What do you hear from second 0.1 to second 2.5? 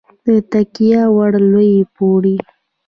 د تکیې وړ لوړ پوړی